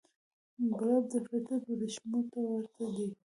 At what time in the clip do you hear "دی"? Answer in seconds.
2.95-3.09